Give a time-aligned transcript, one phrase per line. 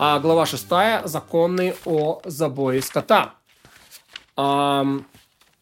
[0.00, 0.66] А глава 6–
[1.06, 3.34] законы о забое скота.
[4.36, 5.04] Ам,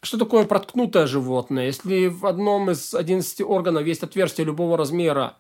[0.03, 1.65] что такое проткнутое животное?
[1.65, 5.39] Если в одном из 11 органов есть отверстие любого размера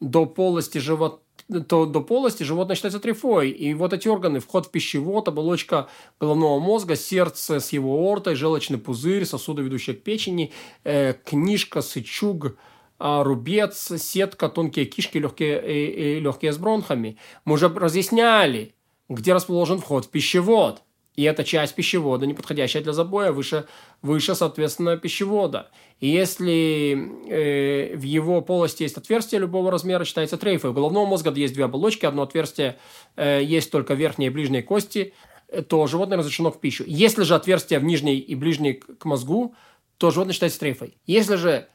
[0.00, 1.22] до полости живот
[1.68, 3.50] то до полости животное считается трифой.
[3.50, 5.88] И вот эти органы, вход в пищевод, оболочка
[6.20, 10.52] головного мозга, сердце с его ортой, желчный пузырь, сосуды, ведущие к печени,
[10.84, 12.56] э, книжка, сычуг,
[12.98, 17.18] рубец, сетка, тонкие кишки, легкие, э, э, легкие с бронхами.
[17.44, 18.74] Мы уже разъясняли,
[19.08, 20.82] где расположен вход в пищевод.
[21.16, 23.66] И эта часть пищевода, не подходящая для забоя, выше,
[24.02, 25.70] выше соответственно, пищевода.
[26.00, 26.92] И если
[27.28, 30.70] э, в его полости есть отверстие любого размера, считается трейфой.
[30.70, 32.78] У головного мозга есть две оболочки, одно отверстие
[33.14, 35.14] э, есть только верхние и ближние кости,
[35.48, 36.82] э, то животное разрешено в пищу.
[36.84, 39.54] Если же отверстие в нижней и ближней к мозгу,
[39.98, 40.96] то животное считается трейфой.
[41.06, 41.68] Если же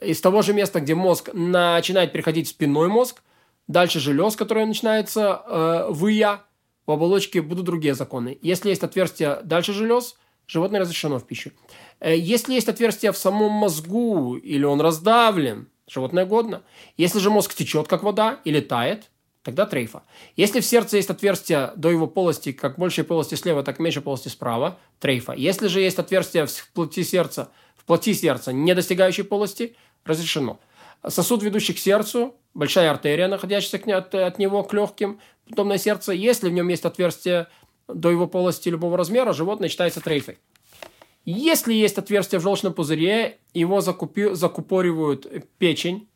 [0.00, 3.22] из того же места, где мозг начинает переходить в спинной мозг,
[3.66, 6.44] дальше желез, который начинается э, в я,
[6.86, 8.38] у оболочки будут другие законы.
[8.42, 11.52] Если есть отверстие дальше желез, животное разрешено в пищу.
[12.00, 16.62] Э, если есть отверстие в самом мозгу или он раздавлен, животное годно.
[16.96, 19.10] Если же мозг течет, как вода, или тает,
[19.42, 20.02] тогда трейфа.
[20.36, 24.02] Если в сердце есть отверстие до его полости, как большей полости слева, так и меньшей
[24.02, 25.32] полости справа, трейфа.
[25.32, 30.58] Если же есть отверстие в плоти сердца, в плоти сердца, не достигающей полости, разрешено.
[31.06, 36.48] Сосуд, ведущий к сердцу, большая артерия, находящаяся от, от него к легким, потомное сердце, если
[36.48, 37.48] в нем есть отверстие
[37.88, 40.38] до его полости любого размера, животное считается трейфой.
[41.26, 45.26] Если есть отверстие в желчном пузыре, его закупи, закупоривают
[45.58, 46.08] печень,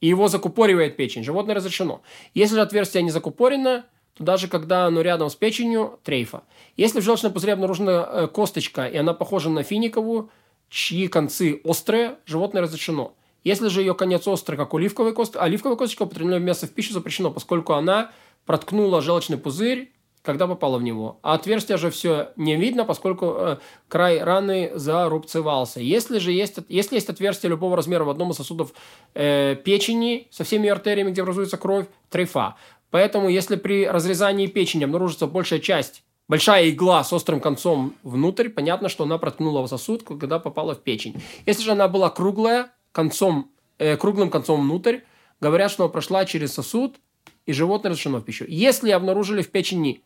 [0.00, 2.02] и его закупоривает печень, животное разрешено.
[2.34, 6.42] Если же отверстие не закупорено, то даже когда оно рядом с печенью, трейфа.
[6.76, 10.30] Если в желчном пузыре обнаружена э, косточка, и она похожа на финиковую,
[10.72, 13.14] чьи концы острые, животное разрешено.
[13.44, 17.30] Если же ее конец острый, как оливковая косточка, оливковая косточка употребление мясо в пищу запрещено,
[17.30, 18.10] поскольку она
[18.46, 19.92] проткнула желчный пузырь,
[20.22, 21.18] когда попала в него.
[21.22, 23.56] А отверстие же все не видно, поскольку э,
[23.88, 25.80] край раны зарубцевался.
[25.80, 28.72] Если же есть, если есть отверстие любого размера в одном из сосудов
[29.14, 32.56] э, печени со всеми артериями, где образуется кровь, трейфа.
[32.90, 36.02] Поэтому, если при разрезании печени обнаружится большая часть,
[36.32, 41.22] большая игла с острым концом внутрь, понятно, что она проткнула сосуд, когда попала в печень.
[41.44, 45.00] Если же она была круглая, концом, э, круглым концом внутрь,
[45.42, 46.96] говорят, что она прошла через сосуд,
[47.44, 48.46] и животное разрешено в пищу.
[48.48, 50.02] Если обнаружили в печени,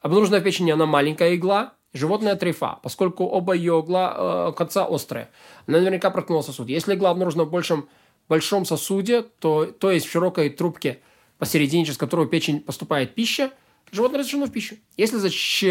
[0.00, 4.16] обнаружена в печени она маленькая игла, животное трейфа, поскольку оба ее игла,
[4.48, 5.28] э, конца острые.
[5.68, 6.68] Она наверняка проткнула сосуд.
[6.68, 7.88] Если игла обнаружена в большом,
[8.28, 10.98] большом сосуде, то, то есть в широкой трубке
[11.38, 13.52] посередине, через которую печень поступает пища,
[13.92, 14.76] животное разрешено в пищу.
[14.96, 15.64] Если зач,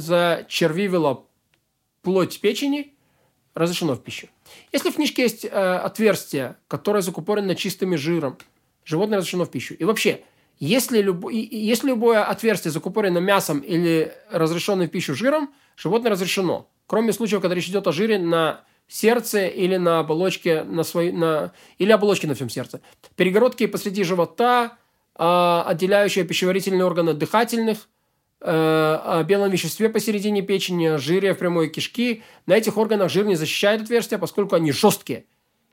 [0.00, 1.26] зачервивила
[2.02, 2.94] плоть печени,
[3.54, 4.28] разрешено в пищу.
[4.72, 8.38] Если в книжке есть э, отверстие, которое закупорено чистым жиром,
[8.84, 9.74] животное разрешено в пищу.
[9.74, 10.22] И вообще,
[10.58, 16.68] если, любо, если любое отверстие закупорено мясом или разрешено в пищу жиром, животное разрешено.
[16.86, 21.52] Кроме случаев, когда речь идет о жире на сердце или на оболочке, на своей, на,
[21.78, 22.80] или оболочке на всем сердце.
[23.16, 24.76] Перегородки посреди живота,
[25.16, 27.88] э, отделяющие пищеварительные органы дыхательных,
[28.40, 32.22] э, о белом веществе посередине печени, жире в прямой кишки.
[32.46, 35.26] На этих органах жир не защищает отверстия, поскольку они жесткие.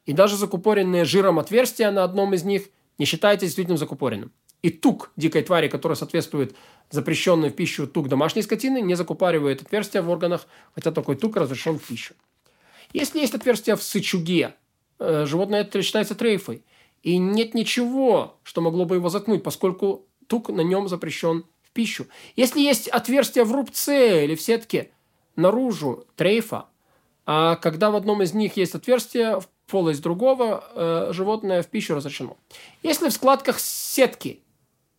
[0.05, 2.63] И даже закупоренные жиром отверстия на одном из них–
[3.01, 4.31] не считается действительно закупоренным.
[4.61, 6.55] И тук дикой твари, которая соответствует
[6.91, 11.79] запрещенной в пищу тук домашней скотины, не закупоривает отверстия в органах, хотя такой тук разрешен
[11.79, 12.13] в пищу.
[12.93, 14.53] Если есть отверстие в сычуге,
[14.99, 16.63] э, животное это считается трейфой.
[17.03, 22.05] И нет ничего, что могло бы его заткнуть, поскольку тук на нем запрещен в пищу.
[22.35, 24.91] Если есть отверстие в рубце или в сетке
[25.35, 26.67] наружу трейфа,
[27.25, 31.95] а когда в одном из них есть отверстие, в полость другого, э, животное в пищу
[31.95, 32.37] разрешено.
[32.83, 34.41] Если в складках сетки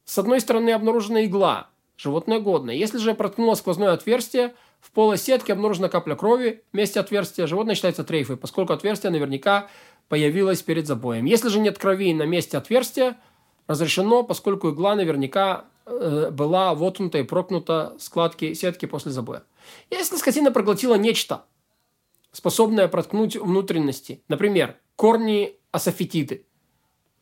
[0.04, 2.74] с одной стороны обнаружена игла, животное годное.
[2.74, 8.02] Если же проткнуло сквозное отверстие, в полость сетки обнаружена капля крови, вместе отверстия, животное считается
[8.02, 9.68] трейфой, поскольку отверстие наверняка
[10.08, 11.24] появилось перед забоем.
[11.24, 13.18] Если же нет крови на месте отверстия,
[13.66, 19.44] разрешено, поскольку игла наверняка э, была воткнута и прокнута складки сетки после забоя.
[19.90, 21.44] Если скотина проглотила нечто,
[22.32, 24.22] способная проткнуть внутренности.
[24.28, 26.46] Например, корни асофетиды.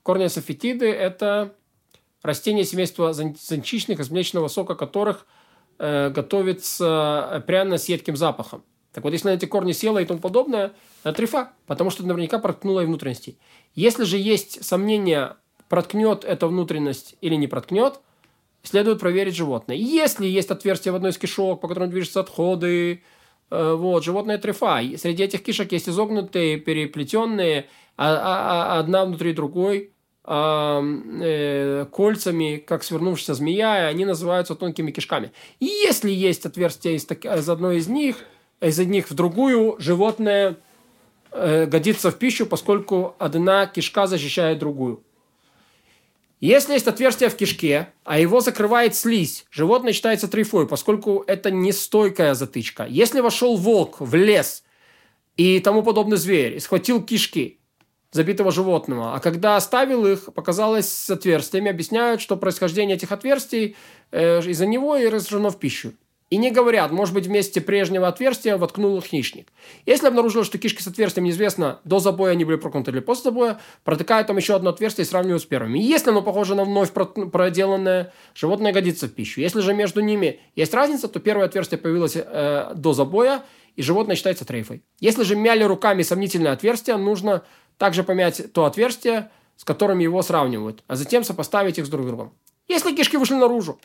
[0.02, 1.54] Корни асофетиды– это
[2.22, 5.26] растения семейства зонтичных, из млечного сока которых
[5.78, 8.64] э, готовится пряно с едким запахом.
[8.92, 10.72] Так вот, если на эти корни села и тому подобное,
[11.04, 13.38] это трефа, потому что наверняка проткнула и внутренности.
[13.75, 15.37] Если же есть сомнения,
[15.69, 18.00] проткнет эта внутренность или не проткнет,
[18.62, 19.76] следует проверить животное.
[19.76, 23.02] Если есть отверстие в одной из кишок, по которым движутся отходы,
[23.50, 24.81] Э, вот, животное трефа.
[24.96, 27.66] Среди этих кишек есть изогнутые, переплетенные,
[27.96, 29.92] а, а, а одна внутри другой.
[30.32, 35.32] э, кольцами, как свернувшаяся змея, и они называются тонкими кишками.
[35.60, 38.16] И если есть отверстие из, из одной из них,
[38.60, 40.56] из одних в другую, животное
[41.32, 45.02] э, годится в пищу, поскольку одна кишка защищает другую.
[46.40, 51.70] Если есть отверстие в кишке, а его закрывает слизь, животное считается трифой, поскольку это не
[51.70, 52.86] стойкая затычка.
[52.88, 54.64] Если вошел волк в лес
[55.36, 57.60] и тому подобный зверь, и схватил кишки
[58.10, 63.76] забитого животного, а когда оставил их, показалось с отверстиями, объясняют, что происхождение этих отверстий
[64.10, 65.92] э, из-за него и разрешено в пищу.
[66.30, 69.48] И не говорят, может быть, вместе прежнего отверстия воткнул хищник.
[69.84, 73.60] Если обнаружилось, что кишки с отверстием неизвестно, до забоя они были проткнуты или после забоя,
[73.82, 75.80] протыкают там еще одно отверстие и сравнивают с первыми.
[75.80, 79.40] И если оно похоже на вновь проделанное, животное годится в пищу.
[79.40, 83.42] Если же между ними есть разница, то первое отверстие появилось э, до забоя,
[83.74, 84.84] и животное считается трейфой.
[85.00, 87.42] Если же мяли руками сомнительное отверстие, нужно
[87.76, 92.32] также помять то отверстие, с которым его сравнивают, а затем сопоставить их с друг другом.
[92.68, 93.80] Если кишки вышли наружу,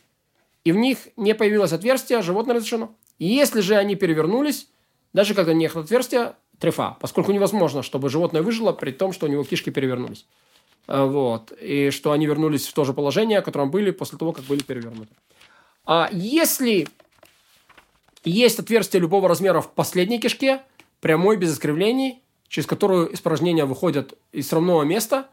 [0.65, 2.95] и в них не появилось отверстие, животное разрешено.
[3.19, 4.67] И если же они перевернулись,
[5.13, 9.43] даже когда нет отверстия, трефа, поскольку невозможно, чтобы животное выжило при том, что у него
[9.43, 10.25] кишки перевернулись.
[10.87, 11.53] А, вот.
[11.61, 14.63] И что они вернулись в то же положение, в котором были после того, как были
[14.63, 15.13] перевернуты.
[15.85, 16.87] А если
[18.23, 20.63] есть отверстие любого размера в последней кишке,
[20.99, 25.29] прямой, без искривлений, через которую испражнения выходят из срамного места,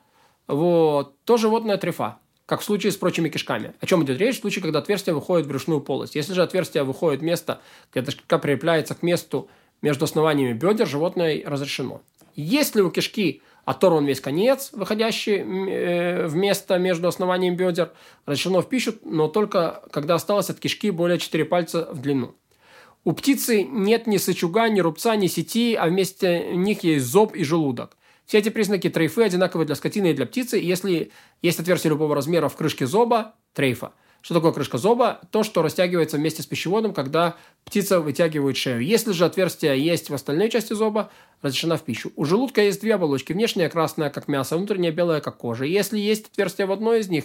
[0.47, 2.19] вот, то животное трефа
[2.53, 3.73] как в случае с прочими кишками.
[3.81, 4.37] О чем идет речь?
[4.37, 6.17] В случае, когда отверстие выходит в брюшную полость.
[6.17, 9.49] Если же отверстие выходит в место, где кишка прилепляется к месту
[9.81, 12.03] между основаниями бедер, животное разрешено.
[12.35, 17.93] Если у кишки оторван весь конец, выходящий э, в место между основанием бедер,
[18.27, 22.35] разрешено в пищу, но только когда осталось от кишки более 4 пальца в длину.
[23.05, 27.45] У птицы нет ни сычуга, ни рубца, ни сети, а вместе них есть зоб и
[27.45, 27.97] желудок.
[28.33, 30.57] Все эти признаки трейфы одинаковы для скотины и для птицы.
[30.57, 31.13] Если
[31.43, 33.93] есть отверстие любого размера в крышке зоба, трейфа.
[34.23, 35.21] Что такое крышка зоба?
[35.31, 37.37] То, что растягивается вместе с пищеводом, когда
[37.67, 38.81] птица вытягивает шею.
[38.81, 41.11] Если же отверстие есть в остальной части зоба,
[41.43, 42.11] разрешена в пищу.
[42.17, 43.35] У желудка есть две оболочки.
[43.35, 45.67] Внешняя красная, как мясо, внутренняя белая, как кожа.
[45.67, 47.25] Если есть отверстие в одной из них,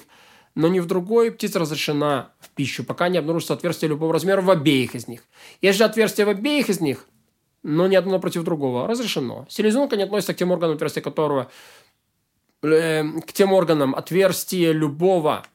[0.55, 4.51] но не в другой, птица разрешена в пищу, пока не обнаружится отверстие любого размера в
[4.51, 5.23] обеих из них.
[5.61, 7.07] Если же отверстие в обеих из них,
[7.63, 8.87] но ни одно против другого.
[8.87, 9.45] Разрешено.
[9.49, 11.49] Селезенка не относится к тем органам, отверстия которого
[12.63, 15.45] э, к тем органам отверстия любого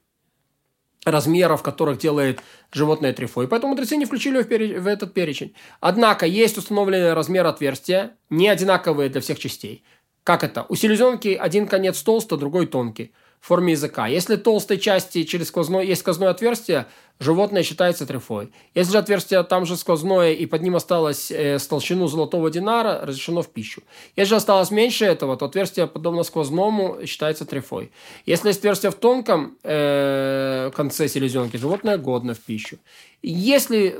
[1.04, 2.40] размера, в которых делает
[2.72, 3.48] животное трифой.
[3.48, 4.80] Поэтому мудрецы не включили его в, пере...
[4.80, 5.54] в этот перечень.
[5.80, 9.82] Однако есть установленный размер отверстия, не одинаковые для всех частей.
[10.24, 10.64] Как это?
[10.68, 13.12] У селезенки один конец толстый, другой тонкий
[13.46, 14.06] форме языка.
[14.06, 16.86] Если толстой части через сквозное, есть сквозное отверстие,
[17.18, 18.52] животное считается трефой.
[18.74, 23.00] Если же отверстие там же сквозное и под ним осталось э, с толщину золотого динара,
[23.02, 23.82] разрешено в пищу.
[24.16, 27.90] Если же осталось меньше этого, то отверстие, подобно сквозному, считается трефой.
[28.26, 32.78] Если есть отверстие в тонком э, конце селезенки, животное годно в пищу.
[33.22, 33.96] Если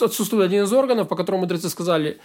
[0.00, 2.18] отсутствует один из органов, по которому мудрецы сказали,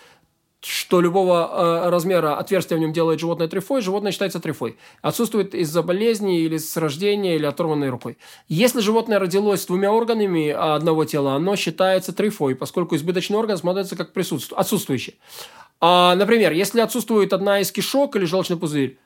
[0.62, 4.78] что любого э, размера отверстия в нем делает животное трифой, животное считается трифой.
[5.02, 8.18] Отсутствует из-за болезни или с рождения, или оторванной рукой.
[8.48, 13.96] Если животное родилось с двумя органами одного тела, оно считается трифой, поскольку избыточный орган смотрится
[13.96, 14.58] как присутству...
[14.58, 15.20] отсутствующий.
[15.80, 18.98] А, например, если отсутствует одна из кишок или желчный пузырь,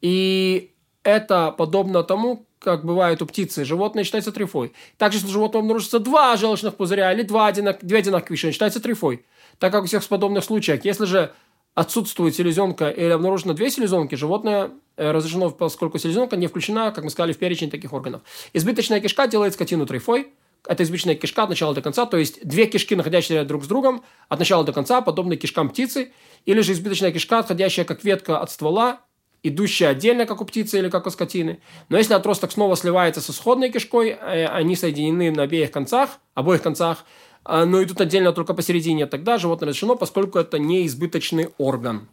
[0.00, 0.72] и
[1.04, 4.72] это подобно тому, как бывает у птицы, животное считается трифой.
[4.96, 7.84] Также, если у животного обнаружится два желчных пузыря или два одинак...
[7.84, 9.24] две одинаковые вещи, считается трифой
[9.58, 11.32] так как у всех подобных случаях, если же
[11.74, 17.10] отсутствует селезенка или обнаружено две селезенки, животное э, разрешено, поскольку селезенка не включена, как мы
[17.10, 18.22] сказали, в перечень таких органов.
[18.52, 20.28] Избыточная кишка делает скотину трифой.
[20.66, 24.02] Это избыточная кишка от начала до конца, то есть две кишки, находящиеся друг с другом,
[24.28, 26.12] от начала до конца, подобные кишкам птицы,
[26.46, 29.00] или же избыточная кишка, отходящая как ветка от ствола,
[29.42, 31.60] идущая отдельно, как у птицы или как у скотины.
[31.88, 36.62] Но если отросток снова сливается с исходной кишкой, э, они соединены на обеих концах, обоих
[36.62, 37.04] концах,
[37.44, 42.08] а, но идут отдельно только посередине, тогда животное разрешено, поскольку это не избыточный орган.